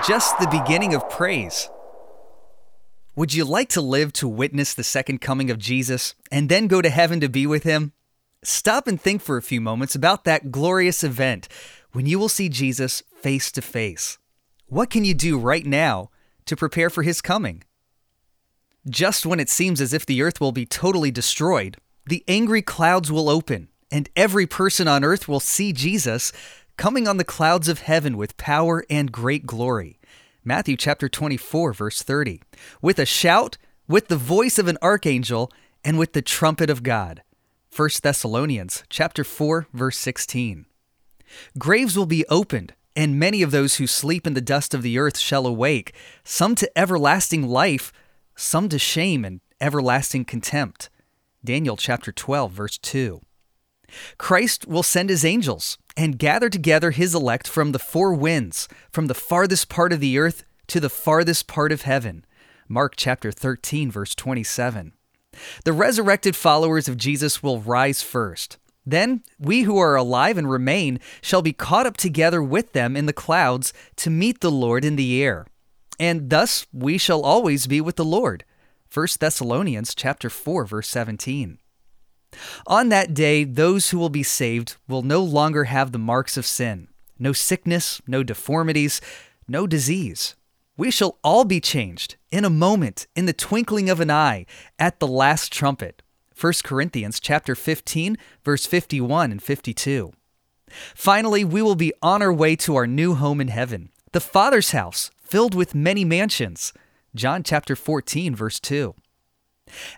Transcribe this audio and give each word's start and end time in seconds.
Just 0.00 0.38
the 0.40 0.48
beginning 0.48 0.94
of 0.94 1.08
praise. 1.08 1.70
Would 3.14 3.34
you 3.34 3.44
like 3.44 3.68
to 3.68 3.80
live 3.80 4.12
to 4.14 4.26
witness 4.26 4.74
the 4.74 4.82
second 4.82 5.20
coming 5.20 5.48
of 5.48 5.58
Jesus 5.58 6.16
and 6.30 6.48
then 6.48 6.66
go 6.66 6.82
to 6.82 6.88
heaven 6.88 7.20
to 7.20 7.28
be 7.28 7.46
with 7.46 7.62
him? 7.62 7.92
Stop 8.42 8.88
and 8.88 9.00
think 9.00 9.22
for 9.22 9.36
a 9.36 9.42
few 9.42 9.60
moments 9.60 9.94
about 9.94 10.24
that 10.24 10.50
glorious 10.50 11.04
event 11.04 11.46
when 11.92 12.06
you 12.06 12.18
will 12.18 12.30
see 12.30 12.48
Jesus 12.48 13.02
face 13.14 13.52
to 13.52 13.62
face. 13.62 14.18
What 14.66 14.90
can 14.90 15.04
you 15.04 15.14
do 15.14 15.38
right 15.38 15.64
now 15.64 16.10
to 16.46 16.56
prepare 16.56 16.90
for 16.90 17.02
his 17.02 17.20
coming? 17.20 17.62
Just 18.88 19.24
when 19.24 19.38
it 19.38 19.50
seems 19.50 19.80
as 19.80 19.92
if 19.92 20.04
the 20.04 20.22
earth 20.22 20.40
will 20.40 20.50
be 20.50 20.66
totally 20.66 21.12
destroyed, 21.12 21.76
the 22.06 22.24
angry 22.26 22.62
clouds 22.62 23.12
will 23.12 23.28
open, 23.28 23.68
and 23.92 24.08
every 24.16 24.46
person 24.46 24.88
on 24.88 25.04
earth 25.04 25.28
will 25.28 25.38
see 25.38 25.72
Jesus 25.72 26.32
coming 26.76 27.06
on 27.06 27.16
the 27.16 27.24
clouds 27.24 27.68
of 27.68 27.80
heaven 27.80 28.16
with 28.16 28.36
power 28.36 28.84
and 28.88 29.12
great 29.12 29.46
glory. 29.46 29.98
Matthew 30.44 30.76
chapter 30.76 31.08
24 31.08 31.72
verse 31.72 32.02
30. 32.02 32.42
With 32.80 32.98
a 32.98 33.06
shout, 33.06 33.58
with 33.86 34.08
the 34.08 34.16
voice 34.16 34.58
of 34.58 34.68
an 34.68 34.78
archangel, 34.82 35.50
and 35.84 35.98
with 35.98 36.12
the 36.12 36.22
trumpet 36.22 36.70
of 36.70 36.82
God. 36.82 37.22
1 37.74 37.88
Thessalonians 38.02 38.84
chapter 38.88 39.24
4 39.24 39.68
verse 39.72 39.98
16. 39.98 40.66
Graves 41.58 41.96
will 41.96 42.06
be 42.06 42.26
opened, 42.28 42.74
and 42.94 43.18
many 43.18 43.42
of 43.42 43.50
those 43.50 43.76
who 43.76 43.86
sleep 43.86 44.26
in 44.26 44.34
the 44.34 44.40
dust 44.40 44.74
of 44.74 44.82
the 44.82 44.98
earth 44.98 45.18
shall 45.18 45.46
awake, 45.46 45.94
some 46.24 46.54
to 46.56 46.78
everlasting 46.78 47.48
life, 47.48 47.92
some 48.36 48.68
to 48.68 48.78
shame 48.78 49.24
and 49.24 49.40
everlasting 49.60 50.24
contempt. 50.24 50.90
Daniel 51.44 51.76
chapter 51.76 52.12
12 52.12 52.52
verse 52.52 52.78
2. 52.78 53.20
Christ 54.18 54.66
will 54.66 54.82
send 54.82 55.10
his 55.10 55.24
angels 55.24 55.78
and 55.96 56.18
gather 56.18 56.48
together 56.48 56.90
his 56.90 57.14
elect 57.14 57.46
from 57.46 57.72
the 57.72 57.78
four 57.78 58.14
winds, 58.14 58.68
from 58.90 59.06
the 59.06 59.14
farthest 59.14 59.68
part 59.68 59.92
of 59.92 60.00
the 60.00 60.18
earth 60.18 60.44
to 60.68 60.80
the 60.80 60.90
farthest 60.90 61.46
part 61.46 61.72
of 61.72 61.82
heaven. 61.82 62.24
Mark 62.68 62.94
chapter 62.96 63.30
13 63.30 63.90
verse 63.90 64.14
27. 64.14 64.92
The 65.64 65.72
resurrected 65.72 66.36
followers 66.36 66.88
of 66.88 66.96
Jesus 66.96 67.42
will 67.42 67.60
rise 67.60 68.02
first. 68.02 68.58
Then 68.84 69.22
we 69.38 69.62
who 69.62 69.78
are 69.78 69.94
alive 69.94 70.36
and 70.36 70.50
remain 70.50 70.98
shall 71.20 71.42
be 71.42 71.52
caught 71.52 71.86
up 71.86 71.96
together 71.96 72.42
with 72.42 72.72
them 72.72 72.96
in 72.96 73.06
the 73.06 73.12
clouds 73.12 73.72
to 73.96 74.10
meet 74.10 74.40
the 74.40 74.50
Lord 74.50 74.84
in 74.84 74.96
the 74.96 75.22
air. 75.22 75.46
And 76.00 76.30
thus 76.30 76.66
we 76.72 76.98
shall 76.98 77.22
always 77.22 77.66
be 77.66 77.80
with 77.80 77.96
the 77.96 78.04
Lord. 78.04 78.44
1 78.92 79.06
Thessalonians 79.20 79.94
chapter 79.94 80.28
4 80.28 80.64
verse 80.64 80.88
17. 80.88 81.58
On 82.66 82.88
that 82.88 83.14
day, 83.14 83.44
those 83.44 83.90
who 83.90 83.98
will 83.98 84.08
be 84.08 84.22
saved 84.22 84.76
will 84.88 85.02
no 85.02 85.22
longer 85.22 85.64
have 85.64 85.92
the 85.92 85.98
marks 85.98 86.36
of 86.36 86.46
sin 86.46 86.88
no 87.18 87.32
sickness, 87.32 88.02
no 88.06 88.24
deformities, 88.24 89.00
no 89.46 89.64
disease. 89.64 90.34
We 90.76 90.90
shall 90.90 91.18
all 91.22 91.44
be 91.44 91.60
changed 91.60 92.16
in 92.32 92.44
a 92.44 92.50
moment, 92.50 93.06
in 93.14 93.26
the 93.26 93.32
twinkling 93.32 93.88
of 93.88 94.00
an 94.00 94.10
eye, 94.10 94.46
at 94.76 94.98
the 94.98 95.06
last 95.06 95.52
trumpet. 95.52 96.02
1 96.38 96.52
Corinthians 96.64 97.20
chapter 97.20 97.54
15, 97.54 98.16
verse 98.44 98.66
51 98.66 99.30
and 99.30 99.40
52. 99.40 100.12
Finally, 100.94 101.44
we 101.44 101.62
will 101.62 101.76
be 101.76 101.92
on 102.02 102.22
our 102.22 102.32
way 102.32 102.56
to 102.56 102.74
our 102.74 102.86
new 102.86 103.14
home 103.14 103.40
in 103.40 103.48
heaven, 103.48 103.90
the 104.12 104.20
Father's 104.20 104.72
house, 104.72 105.10
filled 105.22 105.54
with 105.54 105.74
many 105.74 106.04
mansions. 106.04 106.72
John 107.14 107.42
chapter 107.42 107.76
14, 107.76 108.34
verse 108.34 108.58
2. 108.58 108.94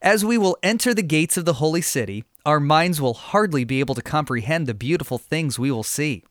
As 0.00 0.24
we 0.24 0.36
will 0.38 0.56
enter 0.62 0.92
the 0.92 1.02
gates 1.02 1.36
of 1.36 1.44
the 1.44 1.54
holy 1.54 1.82
city, 1.82 2.24
our 2.44 2.60
minds 2.60 3.00
will 3.00 3.14
hardly 3.14 3.64
be 3.64 3.80
able 3.80 3.94
to 3.94 4.02
comprehend 4.02 4.66
the 4.66 4.74
beautiful 4.74 5.18
things 5.18 5.58
we 5.58 5.70
will 5.70 5.82
see. 5.82 6.24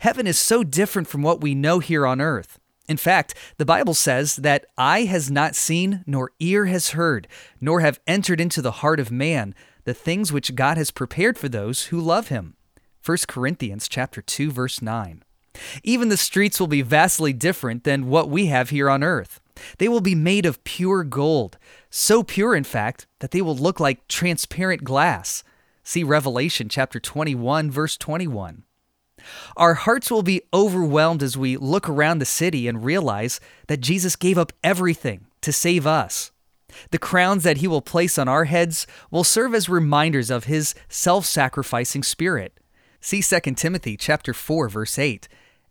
Heaven 0.00 0.26
is 0.26 0.38
so 0.38 0.64
different 0.64 1.08
from 1.08 1.22
what 1.22 1.40
we 1.40 1.54
know 1.54 1.78
here 1.78 2.06
on 2.06 2.20
earth. 2.20 2.58
In 2.88 2.96
fact, 2.96 3.34
the 3.58 3.64
Bible 3.64 3.94
says 3.94 4.36
that 4.36 4.66
eye 4.76 5.02
has 5.04 5.30
not 5.30 5.54
seen, 5.54 6.02
nor 6.06 6.32
ear 6.40 6.66
has 6.66 6.90
heard, 6.90 7.28
nor 7.60 7.80
have 7.80 8.00
entered 8.06 8.40
into 8.40 8.60
the 8.60 8.72
heart 8.82 9.00
of 9.00 9.10
man 9.10 9.54
the 9.84 9.94
things 9.94 10.32
which 10.32 10.54
God 10.54 10.76
has 10.76 10.90
prepared 10.90 11.38
for 11.38 11.48
those 11.48 11.86
who 11.86 12.00
love 12.00 12.28
him. 12.28 12.56
1 13.04 13.18
Corinthians 13.28 13.88
chapter 13.88 14.22
2 14.22 14.50
verse 14.50 14.82
9. 14.82 15.22
Even 15.82 16.08
the 16.08 16.16
streets 16.16 16.58
will 16.58 16.66
be 16.66 16.82
vastly 16.82 17.32
different 17.32 17.84
than 17.84 18.08
what 18.08 18.28
we 18.28 18.46
have 18.46 18.70
here 18.70 18.88
on 18.88 19.02
earth. 19.02 19.40
They 19.78 19.88
will 19.88 20.00
be 20.00 20.14
made 20.14 20.46
of 20.46 20.62
pure 20.64 21.04
gold, 21.04 21.58
so 21.90 22.22
pure, 22.22 22.54
in 22.54 22.64
fact, 22.64 23.06
that 23.20 23.30
they 23.30 23.42
will 23.42 23.56
look 23.56 23.80
like 23.80 24.08
transparent 24.08 24.84
glass. 24.84 25.44
See 25.82 26.04
Revelation 26.04 26.68
chapter 26.68 27.00
21, 27.00 27.70
verse 27.70 27.96
21. 27.96 28.64
Our 29.56 29.74
hearts 29.74 30.10
will 30.10 30.22
be 30.22 30.42
overwhelmed 30.52 31.22
as 31.22 31.36
we 31.36 31.56
look 31.56 31.88
around 31.88 32.18
the 32.18 32.24
city 32.24 32.66
and 32.66 32.84
realize 32.84 33.40
that 33.68 33.80
Jesus 33.80 34.16
gave 34.16 34.38
up 34.38 34.52
everything 34.64 35.26
to 35.42 35.52
save 35.52 35.86
us. 35.86 36.32
The 36.90 36.98
crowns 36.98 37.42
that 37.44 37.58
he 37.58 37.68
will 37.68 37.82
place 37.82 38.18
on 38.18 38.28
our 38.28 38.44
heads 38.44 38.86
will 39.10 39.24
serve 39.24 39.54
as 39.54 39.68
reminders 39.68 40.30
of 40.30 40.44
his 40.44 40.74
self-sacrificing 40.88 42.02
spirit. 42.02 42.58
See 43.00 43.22
2 43.22 43.40
Timothy 43.54 43.96
chapter 43.96 44.32
4 44.32 44.68
verse 44.68 44.98
8. 44.98 45.28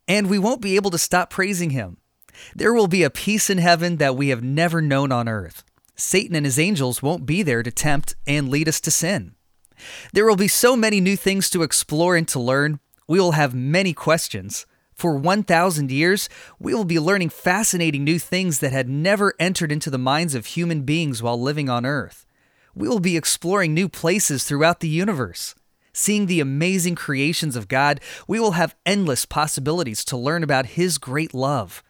And 0.08 0.30
we 0.30 0.38
won't 0.38 0.62
be 0.62 0.76
able 0.76 0.92
to 0.92 0.98
stop 0.98 1.30
praising 1.30 1.72
him. 1.72 1.98
There 2.56 2.74
will 2.74 2.88
be 2.88 3.04
a 3.04 3.10
peace 3.10 3.50
in 3.50 3.58
heaven 3.58 3.98
that 3.98 4.16
we 4.16 4.30
have 4.30 4.44
never 4.44 4.82
known 4.82 5.12
on 5.12 5.28
earth. 5.28 5.64
Satan 5.96 6.36
and 6.36 6.46
his 6.46 6.60
angels 6.60 7.02
won't 7.04 7.26
be 7.26 7.44
there 7.44 7.64
to 7.64 7.72
tempt 7.72 8.16
and 8.26 8.50
lead 8.50 8.68
us 8.68 8.80
to 8.82 8.92
sin. 8.92 9.36
There 10.14 10.26
will 10.26 10.36
be 10.36 10.48
so 10.48 10.76
many 10.76 11.02
new 11.02 11.16
things 11.16 11.50
to 11.52 11.64
explore 11.64 12.16
and 12.16 12.28
to 12.30 12.40
learn. 12.40 12.80
We 13.08 13.20
will 13.20 13.34
have 13.34 13.54
many 13.54 13.94
questions. 13.94 14.66
For 14.94 15.16
1,000 15.16 15.92
years, 15.92 16.30
we 16.60 16.74
will 16.74 16.86
be 16.86 17.00
learning 17.00 17.30
fascinating 17.30 18.04
new 18.04 18.20
things 18.20 18.60
that 18.60 18.72
had 18.72 18.88
never 18.88 19.34
entered 19.40 19.72
into 19.72 19.90
the 19.90 19.98
minds 19.98 20.36
of 20.36 20.46
human 20.46 20.84
beings 20.84 21.24
while 21.24 21.42
living 21.42 21.70
on 21.70 21.86
Earth. 21.86 22.26
We 22.76 22.88
will 22.88 23.00
be 23.00 23.18
exploring 23.18 23.74
new 23.74 23.90
places 23.90 24.44
throughout 24.44 24.80
the 24.80 24.88
universe. 24.88 25.56
Seeing 25.94 26.28
the 26.28 26.40
amazing 26.40 26.96
creations 26.96 27.56
of 27.56 27.68
God, 27.68 28.00
we 28.28 28.40
will 28.40 28.52
have 28.52 28.76
endless 28.86 29.26
possibilities 29.26 30.06
to 30.06 30.18
learn 30.18 30.44
about 30.44 30.68
His 30.78 30.98
great 30.98 31.34
love. 31.34 31.84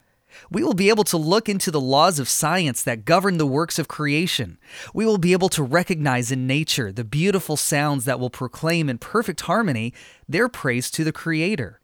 We 0.50 0.64
will 0.64 0.74
be 0.74 0.90
able 0.90 1.04
to 1.06 1.18
look 1.18 1.50
into 1.50 1.72
the 1.72 1.82
laws 1.82 2.20
of 2.20 2.30
science 2.30 2.84
that 2.84 3.06
govern 3.06 3.38
the 3.38 3.48
works 3.48 3.80
of 3.80 3.88
creation. 3.88 4.58
We 4.94 5.06
will 5.06 5.18
be 5.18 5.34
able 5.34 5.50
to 5.50 5.64
recognize 5.64 6.32
in 6.32 6.48
nature 6.48 6.92
the 6.92 7.04
beautiful 7.04 7.58
sounds 7.58 8.06
that 8.06 8.20
will 8.20 8.30
proclaim 8.30 8.90
in 8.90 8.98
perfect 8.98 9.42
harmony 9.42 9.94
their 10.28 10.50
praise 10.50 10.90
to 10.92 11.04
the 11.04 11.12
Creator. 11.12 11.80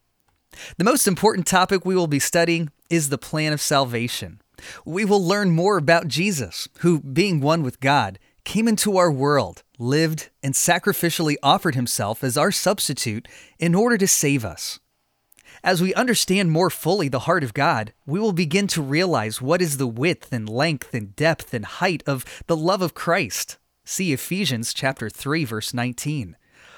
The 0.77 0.83
most 0.83 1.07
important 1.07 1.45
topic 1.45 1.85
we 1.85 1.95
will 1.95 2.07
be 2.07 2.19
studying 2.19 2.71
is 2.89 3.09
the 3.09 3.17
plan 3.17 3.53
of 3.53 3.61
salvation. 3.61 4.41
We 4.85 5.05
will 5.05 5.23
learn 5.23 5.51
more 5.51 5.77
about 5.77 6.07
Jesus, 6.07 6.67
who, 6.79 6.99
being 7.01 7.41
one 7.41 7.63
with 7.63 7.79
God, 7.79 8.17
came 8.43 8.67
into 8.67 8.97
our 8.97 9.11
world, 9.11 9.63
lived, 9.77 10.29
and 10.41 10.53
sacrificially 10.53 11.35
offered 11.43 11.75
himself 11.75 12.23
as 12.23 12.37
our 12.37 12.51
substitute 12.51 13.27
in 13.59 13.75
order 13.75 13.97
to 13.97 14.07
save 14.07 14.45
us. 14.45 14.79
As 15.63 15.81
we 15.81 15.93
understand 15.93 16.51
more 16.51 16.69
fully 16.69 17.07
the 17.09 17.21
heart 17.21 17.43
of 17.43 17.53
God, 17.53 17.93
we 18.05 18.19
will 18.19 18.33
begin 18.33 18.67
to 18.67 18.81
realize 18.81 19.41
what 19.41 19.61
is 19.61 19.77
the 19.77 19.87
width 19.87 20.31
and 20.31 20.47
length 20.47 20.93
and 20.93 21.15
depth 21.15 21.53
and 21.53 21.65
height 21.65 22.03
of 22.05 22.25
the 22.47 22.57
love 22.57 22.81
of 22.81 22.93
Christ. 22.93 23.57
See 23.83 24.13
Ephesians 24.13 24.73
chapter 24.73 25.09
3 25.09 25.45
verse 25.45 25.73
19. 25.73 26.35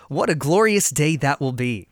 What 0.07 0.29
a 0.29 0.35
glorious 0.35 0.89
day 0.89 1.15
that 1.17 1.39
will 1.39 1.51
be. 1.51 1.89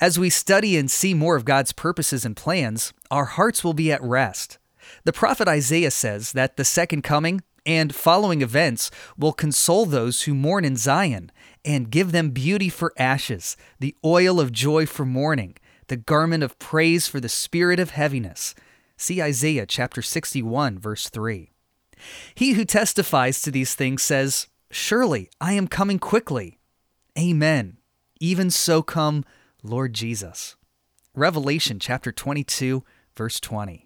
As 0.00 0.18
we 0.18 0.30
study 0.30 0.76
and 0.76 0.90
see 0.90 1.12
more 1.12 1.36
of 1.36 1.44
God's 1.44 1.72
purposes 1.72 2.24
and 2.24 2.36
plans, 2.36 2.92
our 3.10 3.26
hearts 3.26 3.62
will 3.62 3.74
be 3.74 3.92
at 3.92 4.02
rest. 4.02 4.58
The 5.04 5.12
prophet 5.12 5.48
Isaiah 5.48 5.90
says 5.90 6.32
that 6.32 6.56
the 6.56 6.64
second 6.64 7.02
coming 7.02 7.42
and 7.66 7.94
following 7.94 8.42
events 8.42 8.90
will 9.18 9.32
console 9.32 9.84
those 9.84 10.22
who 10.22 10.34
mourn 10.34 10.64
in 10.64 10.76
Zion 10.76 11.32
and 11.64 11.90
give 11.90 12.12
them 12.12 12.30
beauty 12.30 12.68
for 12.68 12.92
ashes, 12.96 13.56
the 13.80 13.96
oil 14.04 14.40
of 14.40 14.52
joy 14.52 14.86
for 14.86 15.04
mourning, 15.04 15.56
the 15.88 15.96
garment 15.96 16.42
of 16.42 16.58
praise 16.58 17.06
for 17.06 17.20
the 17.20 17.28
spirit 17.28 17.78
of 17.78 17.90
heaviness. 17.90 18.54
See 18.96 19.20
Isaiah 19.22 19.66
chapter 19.66 20.02
61, 20.02 20.78
verse 20.78 21.08
3. 21.08 21.50
He 22.34 22.52
who 22.52 22.64
testifies 22.64 23.42
to 23.42 23.50
these 23.50 23.74
things 23.74 24.02
says, 24.02 24.48
Surely 24.70 25.30
I 25.40 25.52
am 25.52 25.68
coming 25.68 25.98
quickly. 25.98 26.58
Amen. 27.18 27.78
Even 28.20 28.50
so 28.50 28.82
come, 28.82 29.24
Lord 29.62 29.92
Jesus. 29.92 30.56
Revelation 31.14 31.78
chapter 31.78 32.12
22, 32.12 32.84
verse 33.16 33.40
20. 33.40 33.85